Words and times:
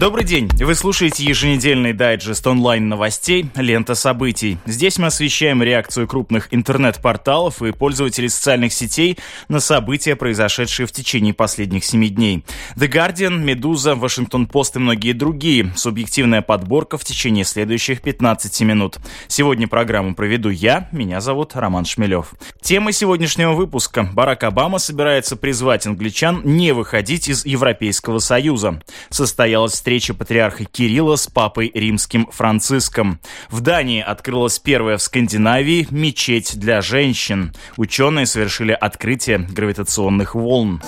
Добрый 0.00 0.24
день! 0.24 0.48
Вы 0.58 0.74
слушаете 0.76 1.26
еженедельный 1.26 1.92
дайджест 1.92 2.46
онлайн-новостей 2.46 3.50
«Лента 3.54 3.94
событий». 3.94 4.56
Здесь 4.64 4.96
мы 4.96 5.08
освещаем 5.08 5.62
реакцию 5.62 6.08
крупных 6.08 6.48
интернет-порталов 6.54 7.60
и 7.60 7.72
пользователей 7.72 8.30
социальных 8.30 8.72
сетей 8.72 9.18
на 9.48 9.60
события, 9.60 10.16
произошедшие 10.16 10.86
в 10.86 10.92
течение 10.92 11.34
последних 11.34 11.84
семи 11.84 12.08
дней. 12.08 12.46
The 12.76 12.90
Guardian, 12.90 13.44
Медуза, 13.44 13.94
Вашингтон 13.94 14.46
Пост 14.46 14.76
и 14.76 14.78
многие 14.78 15.12
другие. 15.12 15.70
Субъективная 15.76 16.40
подборка 16.40 16.96
в 16.96 17.04
течение 17.04 17.44
следующих 17.44 18.00
15 18.00 18.58
минут. 18.62 18.96
Сегодня 19.28 19.68
программу 19.68 20.14
проведу 20.14 20.48
я, 20.48 20.88
меня 20.92 21.20
зовут 21.20 21.54
Роман 21.54 21.84
Шмелев. 21.84 22.32
Тема 22.62 22.92
сегодняшнего 22.92 23.52
выпуска. 23.52 24.08
Барак 24.14 24.44
Обама 24.44 24.78
собирается 24.78 25.36
призвать 25.36 25.86
англичан 25.86 26.40
не 26.42 26.72
выходить 26.72 27.28
из 27.28 27.44
Европейского 27.44 28.18
Союза. 28.18 28.82
Состоялась 29.10 29.72
встреча 29.72 29.89
встреча 29.90 30.14
патриарха 30.14 30.64
Кирилла 30.66 31.16
с 31.16 31.26
папой 31.26 31.68
римским 31.74 32.28
Франциском. 32.30 33.18
В 33.48 33.60
Дании 33.60 34.00
открылась 34.00 34.60
первая 34.60 34.96
в 34.98 35.02
Скандинавии 35.02 35.88
мечеть 35.90 36.56
для 36.56 36.80
женщин. 36.80 37.52
Ученые 37.76 38.26
совершили 38.26 38.70
открытие 38.70 39.38
гравитационных 39.38 40.36
волн. 40.36 40.80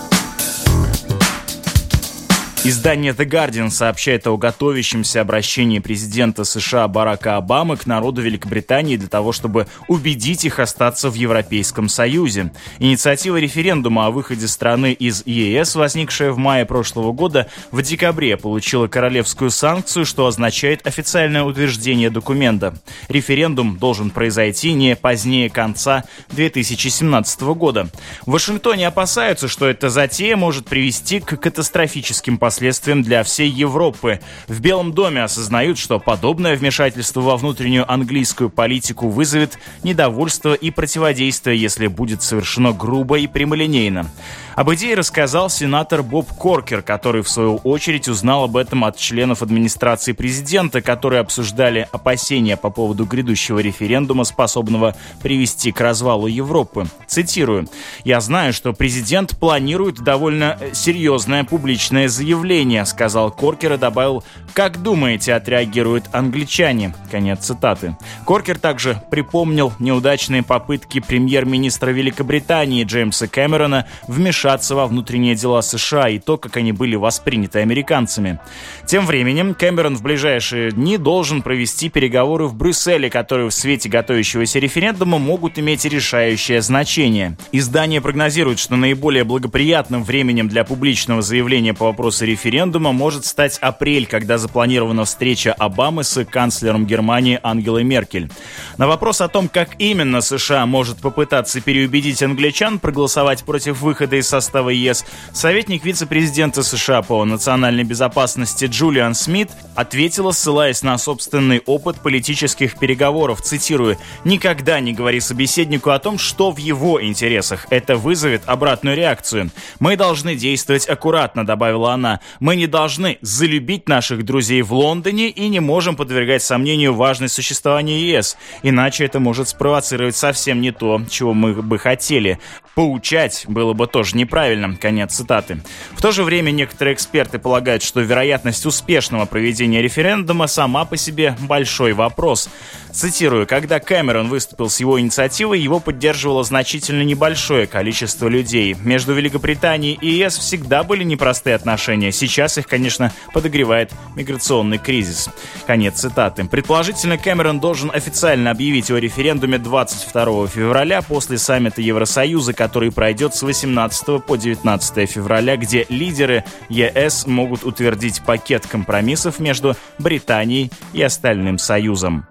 Издание 2.65 3.13
The 3.13 3.29
Guardian 3.29 3.71
сообщает 3.71 4.29
о 4.29 4.37
готовящемся 4.37 5.21
обращении 5.21 5.81
президента 5.81 6.45
США 6.45 6.87
Барака 6.87 7.37
Обамы 7.37 7.77
к 7.77 7.87
народу 7.87 8.23
Великобритании 8.23 8.97
для 8.97 9.09
того, 9.09 9.33
чтобы 9.33 9.67
убедить 9.89 10.45
их 10.45 10.61
остаться 10.61 11.11
в 11.11 11.15
Европейском 11.15 11.89
Союзе. 11.89 12.53
Инициатива 12.79 13.39
референдума 13.39 14.07
о 14.07 14.11
выходе 14.13 14.47
страны 14.47 14.93
из 14.93 15.27
ЕС, 15.27 15.75
возникшая 15.75 16.31
в 16.31 16.39
мае 16.39 16.65
прошлого 16.65 17.11
года, 17.11 17.51
в 17.73 17.83
декабре 17.83 18.37
получила 18.37 18.87
королевскую 18.87 19.51
санкцию, 19.51 20.07
что 20.07 20.29
означает 20.29 20.87
официальное 20.87 21.43
утверждение 21.43 22.11
документа. 22.11 22.79
Референдум 23.09 23.77
должен 23.77 24.11
произойти 24.11 24.73
не 24.73 24.95
позднее 24.95 25.51
конца 25.51 26.05
2017 26.31 27.41
года. 27.41 27.89
В 28.25 28.31
Вашингтоне 28.31 28.87
опасаются, 28.87 29.49
что 29.49 29.67
эта 29.67 29.91
затея 29.91 30.37
может 30.37 30.67
привести 30.67 31.19
к 31.19 31.37
катастрофическим 31.37 32.39
последствиям 32.39 32.52
последствиям 32.53 33.03
для 33.03 33.23
всей 33.23 33.49
Европы. 33.49 34.21
В 34.47 34.61
Белом 34.61 34.93
доме 34.93 35.23
осознают, 35.23 35.79
что 35.79 35.99
подобное 35.99 36.55
вмешательство 36.55 37.23
во 37.23 37.39
внутреннюю 37.39 37.91
английскую 37.91 38.51
политику 38.51 39.09
вызовет 39.09 39.59
недовольство 39.83 40.53
и 40.53 40.71
противодействие, 40.71 41.57
если 41.59 41.87
будет 41.87 42.23
совершено 42.23 42.73
грубо 42.73 43.19
и 43.19 43.27
прямолинейно. 43.27 44.11
Об 44.55 44.71
идее 44.75 44.97
рассказал 44.97 45.49
сенатор 45.49 46.03
Боб 46.03 46.29
Коркер, 46.35 46.83
который 46.83 47.23
в 47.23 47.29
свою 47.31 47.57
очередь 47.57 48.07
узнал 48.07 48.45
об 48.45 48.59
этом 48.59 48.85
от 48.85 48.99
членов 48.99 49.41
администрации 49.41 50.13
президента, 50.13 50.83
которые 50.83 51.21
обсуждали 51.21 51.89
опасения 51.91 52.59
по 52.59 52.69
поводу 52.69 53.07
грядущего 53.07 53.61
референдума, 53.61 54.25
способного 54.25 54.95
привести 55.23 55.73
к 55.73 55.81
развалу 55.81 56.27
Европы. 56.27 56.85
Цитирую. 57.07 57.67
«Я 58.05 58.21
знаю, 58.21 58.53
что 58.53 58.75
президент 58.75 59.39
планирует 59.39 60.01
довольно 60.01 60.59
серьезное 60.75 61.45
публичное 61.45 62.09
заявление», 62.09 62.42
сказал 62.87 63.31
Коркер 63.31 63.75
и 63.75 63.77
добавил, 63.79 64.25
«Как 64.53 64.83
думаете, 64.83 65.35
отреагируют 65.35 66.05
англичане?» 66.13 66.95
Конец 67.11 67.47
цитаты. 67.47 67.97
Коркер 68.27 68.59
также 68.59 69.03
припомнил 69.11 69.73
неудачные 69.79 70.43
попытки 70.43 71.01
премьер-министра 71.01 71.91
Великобритании 71.91 72.85
Джеймса 72.85 73.27
Кэмерона 73.29 73.87
вмешаться 74.09 74.75
во 74.75 74.87
внутренние 74.87 75.35
дела 75.35 75.63
США 75.63 76.09
и 76.09 76.19
то, 76.19 76.37
как 76.37 76.57
они 76.57 76.73
были 76.73 76.97
восприняты 76.97 77.61
американцами. 77.61 78.39
Тем 78.87 79.07
временем 79.07 79.55
Кэмерон 79.55 79.97
в 79.97 80.03
ближайшие 80.03 80.73
дни 80.73 80.99
должен 80.99 81.43
провести 81.43 81.89
переговоры 81.89 82.47
в 82.47 82.55
Брюсселе, 82.55 83.11
которые 83.11 83.49
в 83.49 83.55
свете 83.55 83.89
готовящегося 83.89 84.59
референдума 84.59 85.19
могут 85.19 85.59
иметь 85.59 85.85
решающее 85.85 86.61
значение. 86.63 87.37
Издание 87.53 88.01
прогнозирует, 88.01 88.59
что 88.59 88.77
наиболее 88.77 89.25
благоприятным 89.25 90.05
временем 90.05 90.49
для 90.49 90.65
публичного 90.65 91.23
заявления 91.23 91.75
по 91.75 91.87
вопросу 91.87 92.25
референдума 92.33 92.93
может 92.93 93.27
стать 93.27 93.59
апрель, 93.59 94.07
когда 94.07 94.39
запланирована 94.39 95.05
встреча 95.05 95.53
Обамы 95.53 96.03
с 96.03 96.25
канцлером 96.25 96.87
Германии 96.87 97.39
Ангелой 97.43 97.85
Меркель. 97.85 98.31
На 98.79 98.87
вопрос 98.87 99.21
о 99.21 99.29
том, 99.29 99.49
как 99.49 99.79
именно 99.79 100.23
США 100.23 100.65
может 100.65 100.99
попытаться 100.99 101.61
переубедить 101.61 102.23
англичан 102.23 102.79
проголосовать 102.79 103.45
против 103.45 103.83
выхода 103.83 104.17
из 104.17 104.29
состава 104.29 104.71
ЕС, 104.71 105.05
советник 105.33 105.85
вице-президента 105.85 106.63
США 106.63 107.03
по 107.03 107.23
национальной 107.25 107.85
безопасности 107.85 108.65
Джулиан 108.65 109.15
Смит 109.15 109.51
ответила, 109.75 110.33
ссылаясь 110.33 110.83
на 110.83 110.97
собственный 110.97 111.61
опыт 111.67 112.01
политических 112.01 112.79
переговоров, 112.79 113.43
цитирую, 113.43 113.99
«Никогда 114.25 114.81
не 114.81 114.95
говори 114.95 115.21
собеседнику 115.21 115.91
о 115.91 115.99
том, 115.99 116.17
что 116.17 116.51
в 116.51 116.57
его 116.57 117.03
интересах. 117.03 117.67
Это 117.69 117.97
вызовет 117.97 118.43
обратную 118.47 118.97
реакцию. 118.97 119.51
Мы 119.81 119.97
должны 119.97 120.35
действовать 120.35 120.89
аккуратно», 120.89 121.45
добавила 121.45 121.93
она. 121.93 122.21
«Мы 122.41 122.57
не 122.57 122.67
должны 122.67 123.19
залюбить 123.21 123.89
наших 123.89 124.25
друзей 124.25 124.63
в 124.63 124.73
Лондоне 124.73 125.29
и 125.29 125.49
не 125.49 125.61
можем 125.61 125.97
подвергать 125.97 126.43
сомнению 126.43 126.95
важность 126.95 127.35
существования 127.35 128.01
ЕС. 128.01 128.37
Иначе 128.63 129.05
это 129.05 129.21
может 129.21 129.49
спровоцировать 129.49 130.17
совсем 130.17 130.61
не 130.61 130.73
то, 130.73 131.01
чего 131.09 131.35
мы 131.35 131.55
бы 131.55 131.79
хотели. 131.79 132.39
Поучать 132.75 133.45
было 133.49 133.75
бы 133.75 133.87
тоже 133.87 134.17
неправильно. 134.17 134.77
Конец 134.77 135.15
цитаты. 135.15 135.63
В 135.93 136.01
то 136.01 136.11
же 136.11 136.25
время 136.25 136.51
некоторые 136.51 136.95
эксперты 136.95 137.39
полагают, 137.39 137.83
что 137.83 138.01
вероятность 138.01 138.65
успешного 138.65 139.27
проведения 139.27 139.83
референдума 139.83 140.47
сама 140.47 140.85
по 140.85 140.97
себе 140.97 141.37
большой 141.41 141.93
вопрос. 141.93 142.49
Цитирую, 142.93 143.47
когда 143.47 143.81
Кэмерон 143.81 144.29
выступил 144.29 144.69
с 144.69 144.79
его 144.79 145.01
инициативой, 145.01 145.59
его 145.61 145.81
поддерживало 145.81 146.45
значительно 146.45 147.03
небольшое 147.03 147.67
количество 147.67 148.29
людей. 148.29 148.77
Между 148.85 149.15
Великобританией 149.15 149.99
и 150.01 150.09
ЕС 150.09 150.37
всегда 150.37 150.83
были 150.83 151.03
непростые 151.03 151.57
отношения. 151.57 152.13
Сейчас 152.13 152.59
их, 152.59 152.67
конечно, 152.67 153.11
подогревает 153.33 153.93
миграционный 154.15 154.77
кризис. 154.77 155.31
Конец 155.67 156.01
цитаты. 156.01 156.45
Предположительно, 156.45 157.17
Кэмерон 157.17 157.61
должен 157.61 157.91
официально 157.93 158.51
объявить 158.51 158.91
о 158.91 158.99
референдуме 158.99 159.57
22 159.57 160.49
февраля 160.49 161.01
после 161.01 161.39
саммита 161.39 161.81
Евросоюза, 161.81 162.53
который 162.53 162.93
пройдет 162.93 163.35
с 163.35 163.43
18 163.43 164.23
по 164.23 164.37
19 164.37 165.11
февраля, 165.11 165.57
где 165.57 165.87
лидеры 165.89 166.45
ЕС 166.69 167.27
могут 167.27 167.65
утвердить 167.65 168.23
пакет 168.23 168.67
компромиссов 168.67 169.39
между 169.39 169.77
Британией 169.99 170.71
и 170.93 171.01
остальным 171.01 171.57
союзом. 171.57 172.27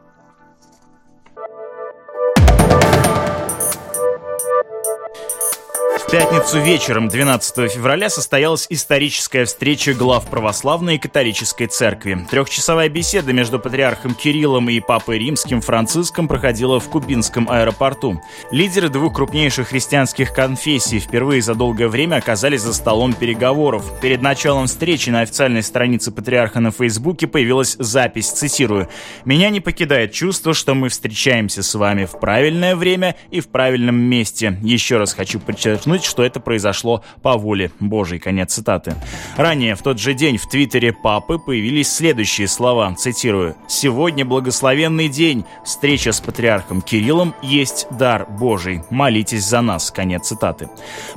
Пятницу 6.11 6.59
вечером 6.59 7.07
12 7.07 7.72
февраля 7.72 8.09
состоялась 8.09 8.67
историческая 8.69 9.45
встреча 9.45 9.94
глав 9.94 10.27
православной 10.27 10.95
и 10.95 10.97
католической 10.97 11.67
церкви. 11.67 12.27
Трехчасовая 12.29 12.89
беседа 12.89 13.31
между 13.31 13.59
патриархом 13.59 14.13
Кириллом 14.13 14.69
и 14.69 14.81
папой 14.81 15.19
римским 15.19 15.61
Франциском 15.61 16.27
проходила 16.27 16.81
в 16.81 16.89
Кубинском 16.89 17.50
аэропорту. 17.50 18.21
Лидеры 18.51 18.89
двух 18.89 19.16
крупнейших 19.16 19.69
христианских 19.69 20.33
конфессий 20.33 21.00
впервые 21.00 21.41
за 21.41 21.55
долгое 21.55 21.88
время 21.88 22.17
оказались 22.17 22.61
за 22.61 22.73
столом 22.73 23.13
переговоров. 23.13 23.85
Перед 24.01 24.21
началом 24.21 24.67
встречи 24.67 25.09
на 25.09 25.21
официальной 25.21 25.63
странице 25.63 26.12
патриарха 26.12 26.59
на 26.59 26.71
Фейсбуке 26.71 27.27
появилась 27.27 27.77
запись, 27.80 28.31
цитирую, 28.31 28.89
«Меня 29.24 29.50
не 29.50 29.62
покидает 29.62 30.12
чувство, 30.12 30.53
что 30.53 30.75
мы 30.75 30.89
встречаемся 30.89 31.63
с 31.63 31.74
вами 31.74 32.03
в 32.03 32.19
правильное 32.19 32.75
время 32.75 33.15
и 33.30 33.39
в 33.39 33.47
правильном 33.47 33.95
месте. 33.95 34.59
Еще 34.62 34.97
раз 34.97 35.13
хочу 35.13 35.39
подчеркнуть, 35.39 36.00
подчеркнуть, 36.01 36.03
что 36.03 36.24
это 36.24 36.39
произошло 36.39 37.03
по 37.21 37.38
воле 37.38 37.71
Божьей. 37.80 38.19
Конец 38.19 38.53
цитаты. 38.53 38.95
Ранее, 39.38 39.75
в 39.75 39.81
тот 39.81 40.00
же 40.00 40.13
день, 40.13 40.38
в 40.38 40.48
твиттере 40.50 40.94
папы 40.94 41.38
появились 41.39 41.92
следующие 41.92 42.48
слова, 42.48 42.94
цитирую. 42.95 43.56
«Сегодня 43.68 44.25
благословенный 44.25 45.07
день. 45.07 45.45
Встреча 45.63 46.12
с 46.12 46.19
патриархом 46.19 46.81
Кириллом 46.81 47.33
есть 47.42 47.88
дар 47.92 48.27
Божий. 48.30 48.81
Молитесь 48.89 49.45
за 49.45 49.62
нас». 49.62 49.92
Конец 49.92 50.27
цитаты. 50.27 50.69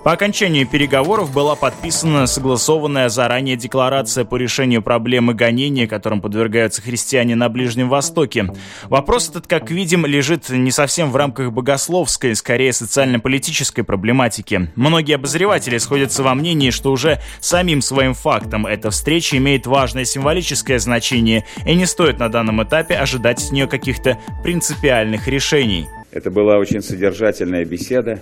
По 0.02 0.12
окончанию 0.12 0.66
переговоров 0.66 1.32
была 1.32 1.54
подписана 1.54 2.26
согласованная 2.26 3.08
заранее 3.08 3.56
декларация 3.56 4.25
по 4.25 4.36
решению 4.36 4.82
проблемы 4.82 5.34
гонения, 5.34 5.86
которым 5.86 6.20
подвергаются 6.20 6.82
христиане 6.82 7.34
на 7.34 7.48
Ближнем 7.48 7.88
Востоке. 7.88 8.52
Вопрос 8.84 9.31
этот, 9.31 9.46
как 9.46 9.70
видим, 9.70 10.06
лежит 10.06 10.48
не 10.50 10.70
совсем 10.70 11.10
в 11.10 11.16
рамках 11.16 11.52
богословской, 11.52 12.34
скорее 12.34 12.72
социально-политической 12.72 13.82
проблематики. 13.82 14.70
Многие 14.76 15.14
обозреватели 15.14 15.78
сходятся 15.78 16.22
во 16.22 16.34
мнении, 16.34 16.70
что 16.70 16.90
уже 16.90 17.20
самим 17.40 17.80
своим 17.80 18.14
фактом 18.14 18.66
эта 18.66 18.90
встреча 18.90 19.36
имеет 19.36 19.66
важное 19.66 20.04
символическое 20.04 20.78
значение 20.78 21.44
и 21.64 21.74
не 21.74 21.86
стоит 21.86 22.18
на 22.18 22.28
данном 22.28 22.62
этапе 22.62 22.94
ожидать 22.94 23.44
от 23.44 23.52
нее 23.52 23.68
каких-то 23.68 24.18
принципиальных 24.42 25.28
решений. 25.28 25.86
Это 26.10 26.30
была 26.30 26.58
очень 26.58 26.80
содержательная 26.80 27.64
беседа, 27.64 28.20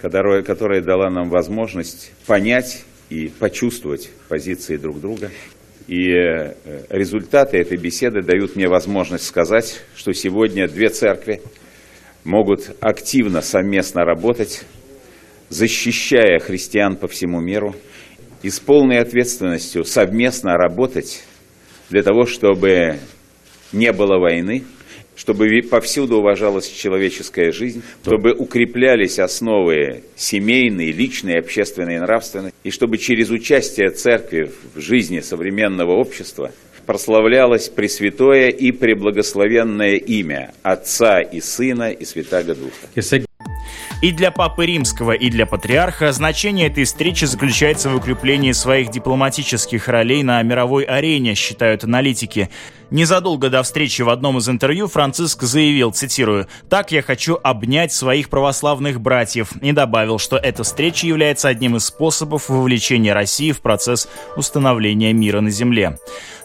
которая, 0.00 0.42
которая 0.42 0.80
дала 0.80 1.10
нам 1.10 1.28
возможность 1.28 2.12
понять 2.26 2.84
и 3.10 3.28
почувствовать 3.28 4.10
позиции 4.28 4.76
друг 4.76 5.00
друга. 5.00 5.30
И 5.86 6.12
э, 6.12 6.54
результаты 6.88 7.58
этой 7.58 7.76
беседы 7.76 8.22
дают 8.22 8.56
мне 8.56 8.68
возможность 8.68 9.26
сказать, 9.26 9.82
что 9.96 10.12
сегодня 10.12 10.68
две 10.68 10.88
церкви 10.88 11.42
могут 12.24 12.76
активно 12.80 13.42
совместно 13.42 14.04
работать, 14.04 14.64
защищая 15.50 16.38
христиан 16.38 16.96
по 16.96 17.08
всему 17.08 17.40
миру 17.40 17.74
и 18.42 18.48
с 18.48 18.58
полной 18.58 19.00
ответственностью 19.00 19.84
совместно 19.84 20.56
работать 20.56 21.22
для 21.90 22.02
того, 22.02 22.24
чтобы 22.24 22.98
не 23.72 23.92
было 23.92 24.18
войны, 24.18 24.64
чтобы 25.16 25.48
повсюду 25.62 26.18
уважалась 26.18 26.68
человеческая 26.68 27.52
жизнь, 27.52 27.82
чтобы 28.02 28.32
укреплялись 28.32 29.18
основы 29.18 30.04
семейной, 30.16 30.92
личной, 30.92 31.38
общественной 31.38 31.96
и 31.96 31.98
нравственной, 31.98 32.52
и 32.64 32.70
чтобы 32.70 32.96
через 32.96 33.28
участие 33.30 33.90
церкви 33.90 34.50
в 34.74 34.80
жизни 34.80 35.20
современного 35.20 35.92
общества 35.92 36.52
прославлялось 36.86 37.68
Пресвятое 37.68 38.48
и 38.48 38.72
Преблагословенное 38.72 39.96
имя 39.96 40.54
Отца 40.62 41.20
и 41.20 41.40
Сына 41.40 41.90
и 41.90 42.04
Святаго 42.04 42.54
Духа. 42.54 42.88
И 44.02 44.12
для 44.12 44.30
Папы 44.30 44.64
Римского, 44.64 45.12
и 45.12 45.28
для 45.28 45.44
Патриарха 45.44 46.10
значение 46.12 46.68
этой 46.68 46.84
встречи 46.84 47.26
заключается 47.26 47.90
в 47.90 47.96
укреплении 47.96 48.52
своих 48.52 48.90
дипломатических 48.90 49.88
ролей 49.88 50.22
на 50.22 50.42
мировой 50.42 50.84
арене, 50.84 51.34
считают 51.34 51.84
аналитики. 51.84 52.48
Незадолго 52.90 53.50
до 53.50 53.62
встречи 53.62 54.02
в 54.02 54.08
одном 54.08 54.38
из 54.38 54.48
интервью 54.48 54.88
Франциск 54.88 55.42
заявил, 55.42 55.92
цитирую, 55.92 56.48
«Так 56.68 56.90
я 56.90 57.02
хочу 57.02 57.38
обнять 57.40 57.92
своих 57.92 58.28
православных 58.28 59.00
братьев» 59.00 59.52
и 59.62 59.70
добавил, 59.70 60.18
что 60.18 60.36
эта 60.36 60.64
встреча 60.64 61.06
является 61.06 61.48
одним 61.48 61.76
из 61.76 61.84
способов 61.84 62.48
вовлечения 62.48 63.12
России 63.12 63.52
в 63.52 63.60
процесс 63.60 64.08
установления 64.36 65.12
мира 65.12 65.40
на 65.40 65.50
Земле. 65.50 65.98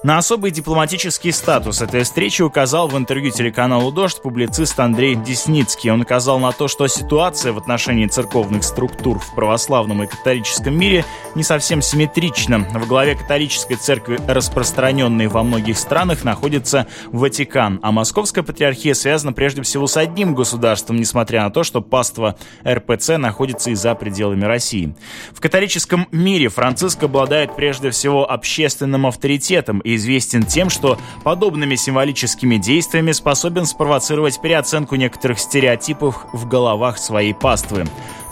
На 0.04 0.20
особый 0.20 0.52
дипломатический 0.52 1.32
статус 1.32 1.82
этой 1.82 2.04
встречи 2.04 2.44
указал 2.44 2.88
в 2.88 2.96
интервью 2.96 3.32
телеканалу 3.32 3.92
«Дождь» 3.92 4.22
публицист 4.22 4.80
Андрей 4.80 5.16
Десницкий. 5.16 5.90
Он 5.90 6.02
указал 6.02 6.38
на 6.38 6.52
то, 6.52 6.68
что 6.68 6.86
ситуация 6.86 7.54
в 7.54 7.58
отношении 7.58 8.06
церковных 8.06 8.64
структур 8.64 9.18
в 9.18 9.34
православном 9.34 10.04
и 10.04 10.08
католическом 10.08 10.78
мире 10.78 11.06
не 11.34 11.42
совсем 11.42 11.82
симметрична. 11.82 12.60
В 12.60 12.88
главе 12.88 13.16
католической 13.16 13.78
церкви, 13.78 14.20
распространенной 14.28 15.26
во 15.26 15.42
многих 15.42 15.80
странах, 15.80 16.24
находится 16.36 16.86
Ватикан, 17.14 17.80
а 17.82 17.94
Московская 17.94 18.44
патриархия 18.44 18.94
связана 18.94 19.32
прежде 19.32 19.62
всего 19.62 19.88
с 19.88 19.96
одним 19.96 20.36
государством, 20.36 20.98
несмотря 20.98 21.44
на 21.44 21.50
то, 21.50 21.64
что 21.64 21.82
паства 21.82 22.36
РПЦ 22.68 23.12
находится 23.18 23.72
и 23.72 23.76
за 23.76 23.96
пределами 23.96 24.44
России. 24.44 24.94
В 25.32 25.40
католическом 25.40 26.10
мире 26.12 26.50
Франциск 26.50 27.04
обладает 27.04 27.56
прежде 27.56 27.90
всего 27.90 28.30
общественным 28.30 29.08
авторитетом 29.08 29.80
и 29.80 29.96
известен 29.96 30.44
тем, 30.44 30.70
что 30.70 31.00
подобными 31.24 31.76
символическими 31.76 32.58
действиями 32.58 33.14
способен 33.14 33.66
спровоцировать 33.66 34.42
переоценку 34.42 34.96
некоторых 34.96 35.40
стереотипов 35.40 36.26
в 36.34 36.50
головах 36.50 36.98
своей 36.98 37.34
паствы. 37.34 37.86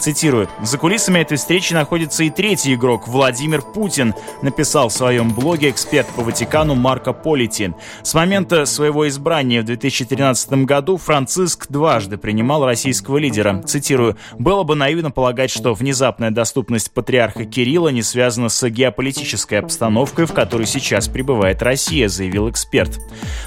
Цитирую. 0.04 0.50
«За 0.62 0.78
кулисами 0.78 1.20
этой 1.20 1.38
встречи 1.38 1.74
находится 1.74 2.26
и 2.26 2.30
третий 2.30 2.74
игрок, 2.74 3.08
Владимир 3.08 3.62
Путин», 3.62 4.14
написал 4.42 4.90
в 4.90 4.94
своем 4.94 5.34
блоге 5.34 5.70
эксперт 5.70 6.08
по 6.10 6.24
Ватикану 6.24 6.76
Марко 6.76 7.14
Полити. 7.14 7.74
С 8.02 8.14
момента 8.14 8.66
своего 8.66 9.08
избрания 9.08 9.62
в 9.62 9.66
2013 9.66 10.66
году 10.66 10.98
Франциск 10.98 11.68
дважды 11.70 12.18
принимал 12.18 12.66
российского 12.66 13.18
лидера. 13.18 13.64
Цитирую. 13.66 14.18
«Было 14.38 14.64
бы 14.64 14.76
наивно 14.76 15.10
полагать, 15.10 15.52
что 15.52 15.74
внезапная 15.74 16.32
доступность 16.32 16.92
патриарха 16.92 17.46
Кирилла 17.46 17.88
не 17.88 18.04
связана 18.04 18.50
с 18.50 18.70
геополитической 18.70 19.60
обстановкой, 19.60 20.26
в 20.26 20.34
которой 20.34 20.68
сейчас 20.68 21.08
пребывает 21.08 21.62
Россия», 21.62 22.10
заявил 22.10 22.50
эксперт. 22.50 23.00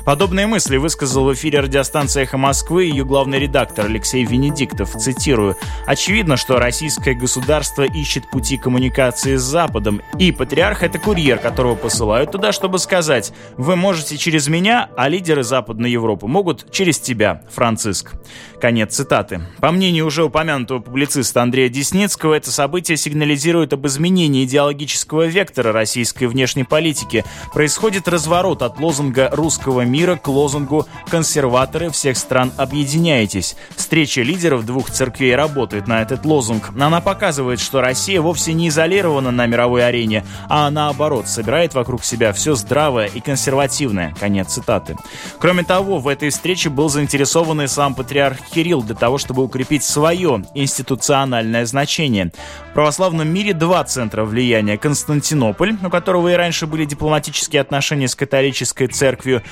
Подобные 0.07 0.47
мысли 0.47 0.79
высказал 0.79 1.27
в 1.27 1.35
эфире 1.35 1.61
радиостанции 1.61 2.23
«Эхо 2.23 2.39
Москвы» 2.39 2.85
ее 2.85 3.05
главный 3.05 3.41
редактор 3.41 3.85
Алексей 3.85 4.25
Венедиктов. 4.25 4.93
Цитирую. 4.93 5.55
«Очевидно, 5.85 6.39
что 6.47 6.61
российское 6.61 7.15
государство 7.15 7.83
ищет 7.83 8.31
пути 8.31 8.57
коммуникации 8.57 9.35
с 9.35 9.43
Западом, 9.43 10.01
и 10.17 10.31
патриарх— 10.31 10.83
это 10.85 10.97
курьер, 10.97 11.39
которого 11.39 11.75
посылают 11.75 12.31
туда, 12.31 12.53
чтобы 12.53 12.79
сказать 12.79 13.33
«Вы 13.57 13.75
можете 13.75 14.17
через 14.17 14.47
меня, 14.47 14.89
а 14.97 15.09
лидеры 15.09 15.43
Западной 15.43 15.91
Европы 15.91 16.29
могут 16.29 16.71
через 16.71 17.01
тебя, 17.01 17.43
Франциск». 17.53 18.13
Конец 18.61 18.95
цитаты. 18.95 19.41
По 19.59 19.73
мнению 19.73 20.07
уже 20.07 20.23
упомянутого 20.23 20.79
публициста 20.79 21.43
Андрея 21.43 21.69
Десницкого, 21.69 22.35
это 22.35 22.53
событие 22.53 22.97
сигнализирует 22.97 23.73
об 23.73 23.85
изменении 23.89 24.45
идеологического 24.45 25.27
вектора 25.27 25.73
российской 25.73 26.27
внешней 26.27 26.65
политики. 26.65 27.25
Происходит 27.53 28.07
разворот 28.07 28.63
от 28.63 28.79
лозунга 28.79 29.31
русского 29.33 29.81
мира 29.81 30.15
к 30.15 30.29
лозунгу 30.29 30.87
«консерваторы 31.11 31.91
всех 31.91 32.17
стран 32.17 32.53
объединяйтесь». 32.57 33.57
Встреча 33.75 34.23
лидеров 34.23 34.65
двух 34.65 34.93
церквей 34.93 35.35
работает 35.35 35.89
на 35.89 36.03
этот 36.03 36.25
лозунг. 36.25 36.36
Она 36.79 37.01
показывает, 37.01 37.61
что 37.61 37.81
Россия 37.81 38.21
вовсе 38.21 38.53
не 38.53 38.69
изолирована 38.69 39.31
на 39.31 39.47
мировой 39.47 39.87
арене, 39.87 40.25
а 40.49 40.71
наоборот, 40.71 41.29
собирает 41.29 41.75
вокруг 41.75 42.05
себя 42.05 42.33
все 42.33 42.55
здравое 42.55 43.07
и 43.07 43.21
консервативное. 43.21 44.15
Конец 44.19 44.49
цитаты. 44.55 44.97
Кроме 45.39 45.65
того, 45.65 45.99
в 45.99 46.09
этой 46.09 46.31
встрече 46.31 46.69
был 46.69 46.89
заинтересован 46.89 47.63
и 47.63 47.67
сам 47.67 47.95
патриарх 47.95 48.39
Кирилл 48.53 48.83
для 48.83 48.95
того, 48.95 49.19
чтобы 49.19 49.43
укрепить 49.43 49.85
свое 49.85 50.45
институциональное 50.55 51.67
значение. 51.67 52.33
В 52.71 52.75
православном 52.75 53.29
мире 53.29 53.53
два 53.53 53.85
центра 53.85 54.25
влияния. 54.25 54.79
Константинополь, 54.79 55.77
у 55.83 55.91
которого 55.91 56.29
и 56.29 56.35
раньше 56.35 56.67
были 56.67 56.85
дипломатические 56.85 57.63
отношения 57.63 58.09
с 58.09 58.15
католической 58.15 58.87
церковью, 58.87 59.43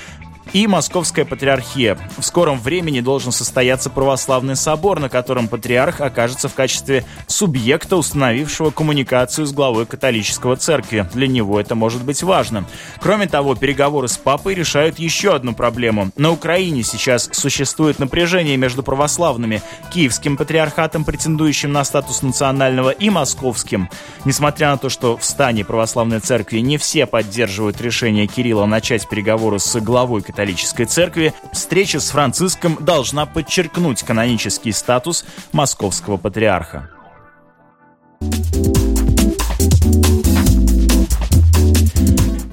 и 0.53 0.67
Московская 0.67 1.25
Патриархия. 1.25 1.97
В 2.17 2.23
скором 2.23 2.59
времени 2.59 3.01
должен 3.01 3.31
состояться 3.31 3.89
православный 3.89 4.55
собор, 4.55 4.99
на 4.99 5.09
котором 5.09 5.47
патриарх 5.47 6.01
окажется 6.01 6.47
в 6.47 6.53
качестве 6.53 7.03
субъекта, 7.27 7.97
установившего 7.97 8.69
коммуникацию 8.69 9.45
с 9.45 9.51
главой 9.51 9.85
католического 9.85 10.55
церкви. 10.55 11.07
Для 11.13 11.27
него 11.27 11.59
это 11.59 11.75
может 11.75 12.03
быть 12.03 12.23
важно. 12.23 12.65
Кроме 12.99 13.27
того, 13.27 13.55
переговоры 13.55 14.07
с 14.07 14.17
папой 14.17 14.55
решают 14.55 14.99
еще 14.99 15.35
одну 15.35 15.53
проблему. 15.53 16.11
На 16.15 16.31
Украине 16.31 16.83
сейчас 16.83 17.29
существует 17.31 17.99
напряжение 17.99 18.57
между 18.57 18.83
православными, 18.83 19.61
киевским 19.91 20.37
патриархатом, 20.37 21.03
претендующим 21.03 21.71
на 21.71 21.83
статус 21.83 22.21
национального, 22.21 22.91
и 22.91 23.09
московским. 23.09 23.89
Несмотря 24.23 24.71
на 24.71 24.77
то, 24.77 24.89
что 24.89 25.17
в 25.17 25.25
стане 25.25 25.65
православной 25.65 26.19
церкви 26.19 26.59
не 26.59 26.77
все 26.77 27.05
поддерживают 27.05 27.81
решение 27.81 28.27
Кирилла 28.27 28.65
начать 28.65 29.07
переговоры 29.09 29.59
с 29.59 29.79
главой 29.79 30.21
католического 30.21 30.34
католической 30.35 30.83
церкви, 30.83 31.33
встреча 31.53 32.01
с 32.01 32.09
Франциском 32.09 32.77
должна 32.81 33.25
подчеркнуть 33.25 34.03
канонический 34.03 34.73
статус 34.73 35.23
московского 35.53 36.17
патриарха. 36.17 36.89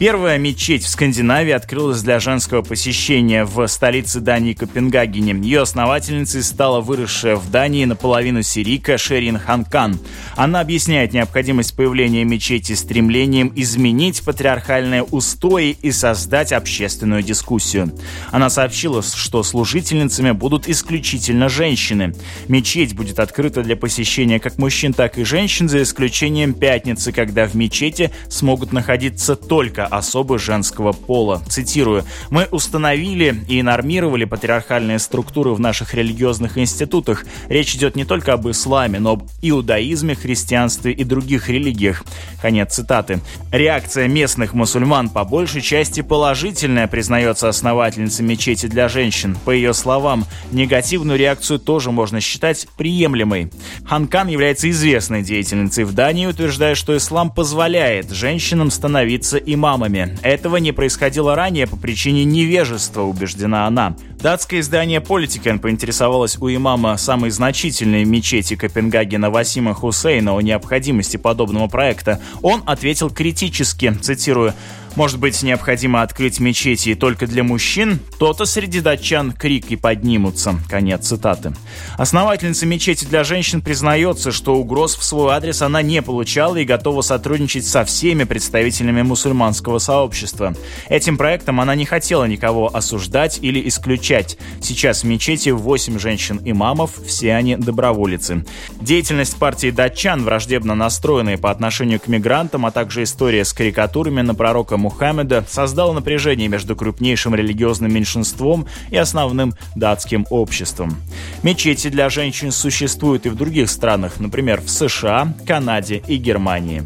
Первая 0.02 0.36
мечеть 0.36 0.82
в 0.82 0.88
Скандинавии 0.88 1.52
открылась 1.52 2.02
для 2.02 2.18
женского 2.18 2.62
посещения 2.62 3.44
в 3.44 3.64
столице 3.68 4.18
Дании 4.18 4.52
Копенгагене. 4.52 5.32
Ее 5.34 5.60
основательницей 5.60 6.42
стала 6.42 6.80
выросшая 6.80 7.36
в 7.36 7.48
Дании 7.52 7.84
наполовину 7.84 8.42
сирийка 8.42 8.98
Шерин 8.98 9.38
Ханкан. 9.38 10.00
Она 10.34 10.58
объясняет 10.58 11.12
необходимость 11.12 11.76
появления 11.76 12.24
мечети 12.24 12.72
стремлением 12.72 13.52
изменить 13.54 14.24
патриархальные 14.24 15.04
устои 15.04 15.76
и 15.80 15.92
создать 15.92 16.52
общественную 16.52 17.22
дискуссию. 17.22 17.92
Она 18.32 18.50
сообщила, 18.50 19.04
что 19.04 19.44
служительницами 19.44 20.32
будут 20.32 20.68
исключительно 20.68 21.48
женщины. 21.48 22.12
Мечеть 22.48 22.96
будет 22.96 23.20
открыта 23.20 23.62
для 23.62 23.76
посещения 23.76 24.40
как 24.40 24.58
мужчин, 24.58 24.94
так 24.94 25.16
и 25.18 25.22
женщин, 25.22 25.68
за 25.68 25.80
исключением 25.80 26.54
пятницы, 26.54 27.12
когда 27.12 27.46
в 27.46 27.54
мечети 27.54 28.10
смогут 28.28 28.72
находиться 28.72 29.36
только 29.36 29.91
особы 29.92 30.38
женского 30.38 30.92
пола. 30.92 31.42
Цитирую. 31.48 32.04
«Мы 32.30 32.48
установили 32.50 33.44
и 33.48 33.62
нормировали 33.62 34.24
патриархальные 34.24 34.98
структуры 34.98 35.52
в 35.52 35.60
наших 35.60 35.94
религиозных 35.94 36.58
институтах. 36.58 37.24
Речь 37.48 37.74
идет 37.74 37.94
не 37.94 38.04
только 38.04 38.32
об 38.32 38.48
исламе, 38.48 38.98
но 38.98 39.12
об 39.12 39.24
иудаизме, 39.42 40.14
христианстве 40.14 40.92
и 40.92 41.04
других 41.04 41.48
религиях». 41.48 42.04
Конец 42.40 42.74
цитаты. 42.74 43.20
Реакция 43.52 44.08
местных 44.08 44.54
мусульман 44.54 45.10
по 45.10 45.24
большей 45.24 45.60
части 45.60 46.00
положительная, 46.00 46.88
признается 46.88 47.48
основательница 47.48 48.22
мечети 48.22 48.66
для 48.66 48.88
женщин. 48.88 49.36
По 49.44 49.50
ее 49.50 49.74
словам, 49.74 50.24
негативную 50.50 51.18
реакцию 51.18 51.58
тоже 51.58 51.90
можно 51.90 52.20
считать 52.20 52.66
приемлемой. 52.76 53.50
Ханкан 53.86 54.28
является 54.28 54.70
известной 54.70 55.22
деятельницей 55.22 55.84
в 55.84 55.92
Дании, 55.92 56.26
утверждая, 56.26 56.74
что 56.74 56.96
ислам 56.96 57.30
позволяет 57.30 58.10
женщинам 58.10 58.70
становиться 58.70 59.36
имамами. 59.36 59.81
Этого 60.22 60.56
не 60.56 60.72
происходило 60.72 61.34
ранее 61.34 61.66
по 61.66 61.76
причине 61.76 62.24
невежества, 62.24 63.02
убеждена 63.02 63.66
она. 63.66 63.96
Датское 64.20 64.60
издание 64.60 65.00
Politiken 65.00 65.58
поинтересовалось 65.58 66.36
у 66.38 66.48
имама 66.48 66.96
самой 66.96 67.30
значительной 67.30 68.04
мечети 68.04 68.54
Копенгагена 68.54 69.30
Васима 69.30 69.74
Хусейна 69.74 70.34
о 70.34 70.40
необходимости 70.40 71.16
подобного 71.16 71.66
проекта. 71.66 72.20
Он 72.42 72.62
ответил 72.66 73.10
критически, 73.10 73.92
цитирую, 74.00 74.54
может 74.96 75.18
быть, 75.18 75.42
необходимо 75.42 76.02
открыть 76.02 76.40
мечети 76.40 76.94
только 76.94 77.26
для 77.26 77.42
мужчин? 77.42 77.98
То-то 78.18 78.44
среди 78.44 78.80
датчан 78.80 79.32
крики 79.32 79.76
поднимутся. 79.76 80.56
Конец 80.68 81.06
цитаты. 81.06 81.52
Основательница 81.96 82.66
мечети 82.66 83.04
для 83.04 83.24
женщин 83.24 83.62
признается, 83.62 84.32
что 84.32 84.54
угроз 84.56 84.96
в 84.96 85.02
свой 85.02 85.32
адрес 85.32 85.62
она 85.62 85.82
не 85.82 86.02
получала 86.02 86.56
и 86.56 86.64
готова 86.64 87.02
сотрудничать 87.02 87.66
со 87.66 87.84
всеми 87.84 88.24
представителями 88.24 89.02
мусульманского 89.02 89.78
сообщества. 89.78 90.54
Этим 90.88 91.16
проектом 91.16 91.60
она 91.60 91.74
не 91.74 91.84
хотела 91.84 92.24
никого 92.24 92.74
осуждать 92.74 93.38
или 93.40 93.66
исключать. 93.68 94.36
Сейчас 94.60 95.02
в 95.02 95.06
мечети 95.06 95.50
8 95.50 95.98
женщин-имамов, 95.98 96.92
все 97.06 97.34
они 97.34 97.56
доброволицы. 97.56 98.44
Деятельность 98.80 99.36
партии 99.36 99.70
датчан, 99.70 100.22
враждебно 100.24 100.74
настроенные 100.74 101.38
по 101.38 101.50
отношению 101.50 102.00
к 102.00 102.08
мигрантам, 102.08 102.66
а 102.66 102.70
также 102.70 103.04
история 103.04 103.44
с 103.44 103.52
карикатурами 103.52 104.20
на 104.20 104.34
пророка 104.34 104.76
Мухаммеда 104.82 105.44
создало 105.48 105.92
напряжение 105.92 106.48
между 106.48 106.76
крупнейшим 106.76 107.34
религиозным 107.34 107.92
меньшинством 107.92 108.66
и 108.90 108.96
основным 108.96 109.54
датским 109.76 110.26
обществом. 110.28 110.96
Мечети 111.42 111.88
для 111.88 112.10
женщин 112.10 112.50
существуют 112.52 113.26
и 113.26 113.28
в 113.28 113.36
других 113.36 113.70
странах, 113.70 114.18
например, 114.18 114.60
в 114.60 114.68
США, 114.68 115.34
Канаде 115.46 116.02
и 116.06 116.16
Германии. 116.16 116.82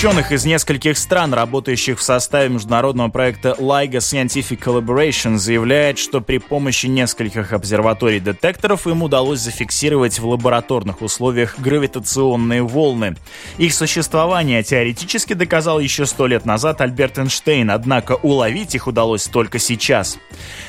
Ученых 0.00 0.32
из 0.32 0.46
нескольких 0.46 0.96
стран, 0.96 1.34
работающих 1.34 1.98
в 1.98 2.02
составе 2.02 2.48
международного 2.48 3.10
проекта 3.10 3.54
LIGO 3.58 3.98
Scientific 3.98 4.58
Collaboration, 4.58 5.36
заявляет, 5.36 5.98
что 5.98 6.22
при 6.22 6.38
помощи 6.38 6.86
нескольких 6.86 7.52
обсерваторий-детекторов 7.52 8.86
им 8.86 9.02
удалось 9.02 9.40
зафиксировать 9.40 10.18
в 10.18 10.26
лабораторных 10.26 11.02
условиях 11.02 11.58
гравитационные 11.58 12.62
волны. 12.62 13.16
Их 13.58 13.74
существование 13.74 14.62
теоретически 14.62 15.34
доказал 15.34 15.78
еще 15.80 16.06
сто 16.06 16.26
лет 16.26 16.46
назад 16.46 16.80
Альберт 16.80 17.18
Эйнштейн, 17.18 17.70
однако 17.70 18.12
уловить 18.12 18.74
их 18.74 18.86
удалось 18.86 19.24
только 19.24 19.58
сейчас. 19.58 20.16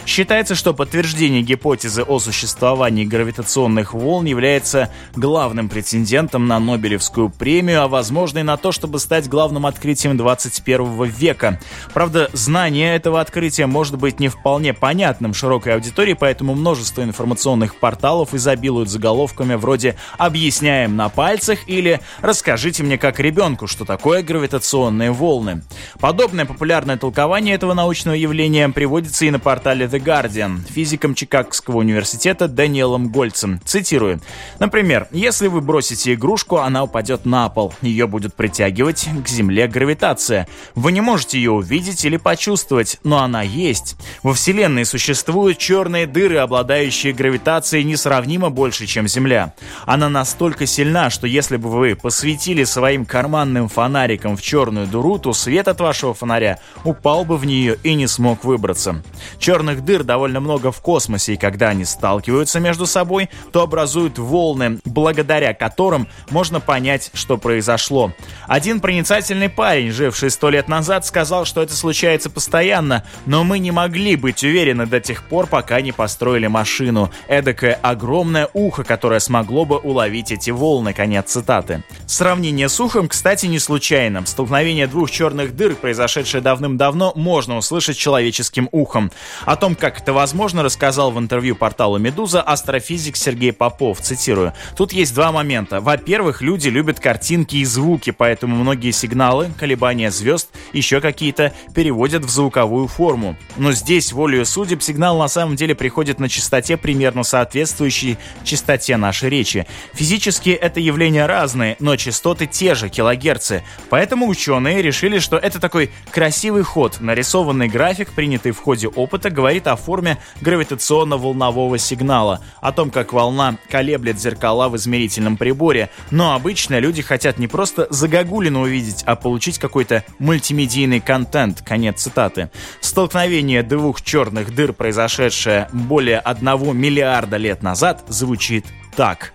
Считается, 0.05 0.55
что 0.55 0.73
подтверждение 0.73 1.41
гипотезы 1.41 2.03
о 2.03 2.19
существовании 2.19 3.05
гравитационных 3.05 3.93
волн 3.93 4.25
является 4.25 4.89
главным 5.15 5.69
претендентом 5.69 6.47
на 6.47 6.59
Нобелевскую 6.59 7.29
премию, 7.29 7.83
а 7.83 7.87
возможно 7.87 8.39
и 8.39 8.43
на 8.43 8.57
то, 8.57 8.73
чтобы 8.73 8.99
стать 8.99 9.20
главным 9.27 9.65
открытием 9.65 10.17
21 10.17 11.03
века. 11.03 11.59
Правда, 11.93 12.29
знание 12.33 12.95
этого 12.95 13.21
открытия 13.21 13.65
может 13.65 13.97
быть 13.97 14.19
не 14.19 14.27
вполне 14.27 14.73
понятным 14.73 15.33
широкой 15.33 15.75
аудитории, 15.75 16.13
поэтому 16.13 16.55
множество 16.55 17.03
информационных 17.03 17.75
порталов 17.75 18.33
изобилуют 18.33 18.89
заголовками 18.89 19.55
вроде 19.55 19.95
«Объясняем 20.17 20.95
на 20.95 21.09
пальцах» 21.09 21.59
или 21.67 21.99
«Расскажите 22.21 22.83
мне 22.83 22.97
как 22.97 23.19
ребенку, 23.19 23.67
что 23.67 23.85
такое 23.85 24.23
гравитационные 24.23 25.11
волны». 25.11 25.61
Подобное 25.99 26.45
популярное 26.45 26.97
толкование 26.97 27.55
этого 27.55 27.73
научного 27.73 28.15
явления 28.15 28.69
приводится 28.69 29.25
и 29.25 29.31
на 29.31 29.39
портале 29.39 29.85
The 29.85 29.99
Guardian 29.99 30.59
физиком 30.71 31.15
Чикагского 31.15 31.77
университета 31.77 32.47
Дэниелом 32.47 33.11
Гольцем. 33.11 33.61
Цитирую. 33.65 34.19
Например, 34.59 35.07
если 35.11 35.47
вы 35.47 35.61
бросите 35.61 36.13
игрушку, 36.13 36.57
она 36.57 36.83
упадет 36.83 37.25
на 37.25 37.49
пол. 37.49 37.73
Ее 37.81 38.07
будет 38.07 38.33
притягивать 38.35 39.07
к 39.19 39.27
Земле 39.27 39.67
гравитация. 39.67 40.47
Вы 40.75 40.91
не 40.91 41.01
можете 41.01 41.37
ее 41.37 41.51
увидеть 41.51 42.05
или 42.05 42.17
почувствовать, 42.17 42.99
но 43.03 43.19
она 43.19 43.41
есть. 43.41 43.95
Во 44.23 44.33
Вселенной 44.33 44.85
существуют 44.85 45.57
черные 45.57 46.07
дыры, 46.07 46.37
обладающие 46.37 47.13
гравитацией 47.13 47.83
несравнимо 47.83 48.49
больше, 48.49 48.85
чем 48.85 49.07
Земля. 49.07 49.53
Она 49.85 50.09
настолько 50.09 50.65
сильна, 50.65 51.09
что 51.09 51.27
если 51.27 51.57
бы 51.57 51.69
вы 51.69 51.95
посветили 51.95 52.63
своим 52.63 53.05
карманным 53.05 53.67
фонариком 53.67 54.37
в 54.37 54.41
черную 54.41 54.87
дыру, 54.87 55.19
то 55.19 55.33
свет 55.33 55.67
от 55.67 55.79
вашего 55.81 56.13
фонаря 56.13 56.59
упал 56.83 57.25
бы 57.25 57.37
в 57.37 57.45
нее 57.45 57.77
и 57.83 57.93
не 57.93 58.07
смог 58.07 58.43
выбраться. 58.43 59.03
Черных 59.39 59.83
дыр 59.83 60.03
довольно 60.03 60.39
много 60.39 60.71
в 60.71 60.81
космосе, 60.81 61.33
и 61.33 61.37
когда 61.37 61.69
они 61.69 61.85
сталкиваются 61.85 62.59
между 62.59 62.85
собой, 62.85 63.29
то 63.51 63.63
образуют 63.63 64.17
волны, 64.17 64.79
благодаря 64.85 65.53
которым 65.53 66.07
можно 66.29 66.59
понять, 66.59 67.11
что 67.13 67.37
произошло. 67.37 68.13
Один 68.47 68.79
проницательный 69.01 69.49
парень, 69.49 69.89
живший 69.89 70.29
сто 70.29 70.51
лет 70.51 70.67
назад, 70.67 71.07
сказал, 71.07 71.45
что 71.45 71.63
это 71.63 71.73
случается 71.73 72.29
постоянно, 72.29 73.03
но 73.25 73.43
мы 73.43 73.57
не 73.57 73.71
могли 73.71 74.15
быть 74.15 74.43
уверены 74.43 74.85
до 74.85 74.99
тех 74.99 75.23
пор, 75.23 75.47
пока 75.47 75.81
не 75.81 75.91
построили 75.91 76.45
машину. 76.45 77.09
Эдакое 77.27 77.79
огромное 77.81 78.47
ухо, 78.53 78.83
которое 78.83 79.19
смогло 79.19 79.65
бы 79.65 79.77
уловить 79.79 80.31
эти 80.31 80.51
волны. 80.51 80.93
Конец 80.93 81.31
цитаты. 81.31 81.83
Сравнение 82.05 82.69
с 82.69 82.79
ухом, 82.79 83.07
кстати, 83.07 83.47
не 83.47 83.57
случайно. 83.57 84.23
Столкновение 84.27 84.85
двух 84.85 85.09
черных 85.09 85.55
дыр, 85.55 85.73
произошедшее 85.73 86.41
давным-давно, 86.41 87.13
можно 87.15 87.57
услышать 87.57 87.97
человеческим 87.97 88.69
ухом. 88.71 89.11
О 89.45 89.55
том, 89.55 89.73
как 89.73 89.99
это 90.01 90.13
возможно, 90.13 90.61
рассказал 90.61 91.09
в 91.09 91.17
интервью 91.17 91.55
порталу 91.55 91.97
«Медуза» 91.97 92.43
астрофизик 92.43 93.15
Сергей 93.15 93.51
Попов. 93.51 93.99
Цитирую. 93.99 94.53
Тут 94.77 94.93
есть 94.93 95.15
два 95.15 95.31
момента. 95.31 95.81
Во-первых, 95.81 96.43
люди 96.43 96.67
любят 96.67 96.99
картинки 96.99 97.55
и 97.55 97.65
звуки, 97.65 98.11
поэтому 98.11 98.55
многие 98.55 98.90
сигналы, 98.91 99.51
колебания 99.57 100.11
звезд, 100.11 100.49
еще 100.73 101.01
какие-то 101.01 101.53
переводят 101.73 102.25
в 102.25 102.29
звуковую 102.29 102.87
форму. 102.87 103.35
Но 103.57 103.71
здесь, 103.71 104.11
волею 104.11 104.45
судеб, 104.45 104.81
сигнал 104.81 105.17
на 105.17 105.27
самом 105.27 105.55
деле 105.55 105.75
приходит 105.75 106.19
на 106.19 106.29
частоте, 106.29 106.77
примерно 106.77 107.23
соответствующей 107.23 108.17
частоте 108.43 108.97
нашей 108.97 109.29
речи. 109.29 109.67
Физически 109.93 110.49
это 110.49 110.79
явления 110.79 111.25
разные, 111.25 111.75
но 111.79 111.95
частоты 111.95 112.45
те 112.45 112.75
же, 112.75 112.89
килогерцы. 112.89 113.63
Поэтому 113.89 114.27
ученые 114.27 114.81
решили, 114.81 115.19
что 115.19 115.37
это 115.37 115.59
такой 115.59 115.91
красивый 116.11 116.63
ход. 116.63 116.97
Нарисованный 116.99 117.67
график, 117.67 118.11
принятый 118.11 118.51
в 118.51 118.59
ходе 118.59 118.87
опыта, 118.87 119.29
говорит 119.29 119.67
о 119.67 119.75
форме 119.75 120.17
гравитационно-волнового 120.41 121.77
сигнала, 121.77 122.41
о 122.61 122.71
том, 122.71 122.91
как 122.91 123.13
волна 123.13 123.57
колеблет 123.69 124.19
зеркала 124.19 124.69
в 124.69 124.75
измерительном 124.75 125.37
приборе. 125.37 125.89
Но 126.09 126.33
обычно 126.33 126.79
люди 126.79 127.01
хотят 127.01 127.37
не 127.39 127.47
просто 127.47 127.87
загогулину 127.89 128.65
увидеть, 128.71 129.03
а 129.05 129.15
получить 129.15 129.59
какой-то 129.59 130.03
мультимедийный 130.19 130.99
контент. 130.99 131.61
Конец 131.61 132.01
цитаты. 132.01 132.49
Столкновение 132.79 133.63
двух 133.63 134.01
черных 134.01 134.55
дыр, 134.55 134.73
произошедшее 134.73 135.67
более 135.73 136.19
одного 136.19 136.73
миллиарда 136.73 137.37
лет 137.37 137.61
назад, 137.61 138.03
звучит 138.07 138.65
так. 138.95 139.33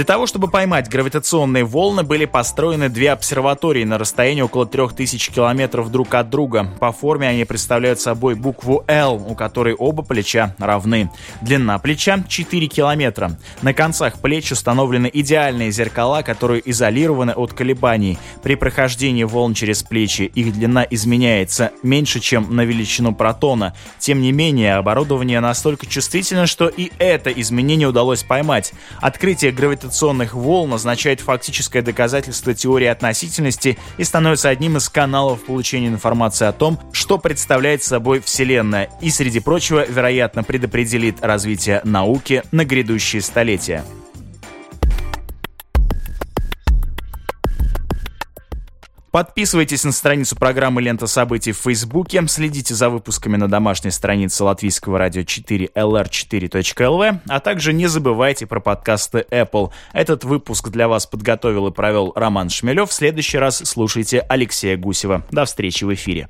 Для 0.00 0.06
того, 0.06 0.26
чтобы 0.26 0.48
поймать 0.48 0.88
гравитационные 0.88 1.62
волны, 1.64 2.02
были 2.02 2.24
построены 2.24 2.88
две 2.88 3.12
обсерватории 3.12 3.84
на 3.84 3.98
расстоянии 3.98 4.40
около 4.40 4.64
3000 4.64 5.30
километров 5.30 5.90
друг 5.90 6.14
от 6.14 6.30
друга. 6.30 6.72
По 6.80 6.90
форме 6.90 7.28
они 7.28 7.44
представляют 7.44 8.00
собой 8.00 8.34
букву 8.34 8.82
L, 8.86 9.16
у 9.16 9.34
которой 9.34 9.74
оба 9.74 10.02
плеча 10.02 10.54
равны. 10.58 11.10
Длина 11.42 11.78
плеча 11.78 12.24
4 12.26 12.66
километра. 12.68 13.32
На 13.60 13.74
концах 13.74 14.20
плеч 14.20 14.50
установлены 14.52 15.10
идеальные 15.12 15.70
зеркала, 15.70 16.22
которые 16.22 16.62
изолированы 16.70 17.32
от 17.32 17.52
колебаний. 17.52 18.18
При 18.42 18.54
прохождении 18.54 19.24
волн 19.24 19.52
через 19.52 19.82
плечи 19.82 20.22
их 20.22 20.54
длина 20.54 20.82
изменяется 20.88 21.72
меньше, 21.82 22.20
чем 22.20 22.56
на 22.56 22.62
величину 22.62 23.14
протона. 23.14 23.74
Тем 23.98 24.22
не 24.22 24.32
менее, 24.32 24.76
оборудование 24.76 25.40
настолько 25.40 25.84
чувствительно, 25.84 26.46
что 26.46 26.68
и 26.68 26.90
это 26.98 27.30
изменение 27.30 27.86
удалось 27.86 28.22
поймать. 28.22 28.72
Открытие 29.02 29.52
гравитационных 29.52 29.89
гравитационных 29.90 30.34
волн 30.34 30.74
означает 30.74 31.20
фактическое 31.20 31.82
доказательство 31.82 32.54
теории 32.54 32.86
относительности 32.86 33.76
и 33.98 34.04
становится 34.04 34.48
одним 34.48 34.76
из 34.76 34.88
каналов 34.88 35.44
получения 35.44 35.88
информации 35.88 36.46
о 36.46 36.52
том, 36.52 36.78
что 36.92 37.18
представляет 37.18 37.82
собой 37.82 38.20
Вселенная 38.20 38.88
и, 39.00 39.10
среди 39.10 39.40
прочего, 39.40 39.84
вероятно, 39.84 40.44
предопределит 40.44 41.16
развитие 41.22 41.80
науки 41.84 42.44
на 42.52 42.64
грядущие 42.64 43.20
столетия. 43.20 43.84
Подписывайтесь 49.10 49.82
на 49.82 49.90
страницу 49.90 50.36
программы 50.36 50.82
«Лента 50.82 51.08
событий» 51.08 51.50
в 51.50 51.56
Фейсбуке, 51.56 52.24
следите 52.28 52.74
за 52.74 52.88
выпусками 52.90 53.36
на 53.36 53.48
домашней 53.48 53.90
странице 53.90 54.44
латвийского 54.44 54.98
радио 54.98 55.24
4 55.24 55.70
lr4.lv, 55.74 57.18
а 57.28 57.40
также 57.40 57.72
не 57.72 57.88
забывайте 57.88 58.46
про 58.46 58.60
подкасты 58.60 59.26
Apple. 59.32 59.72
Этот 59.92 60.22
выпуск 60.22 60.68
для 60.68 60.86
вас 60.86 61.06
подготовил 61.06 61.66
и 61.66 61.72
провел 61.72 62.12
Роман 62.14 62.50
Шмелев. 62.50 62.90
В 62.90 62.92
следующий 62.92 63.38
раз 63.38 63.62
слушайте 63.64 64.20
Алексея 64.20 64.76
Гусева. 64.76 65.24
До 65.32 65.44
встречи 65.44 65.82
в 65.82 65.92
эфире. 65.92 66.28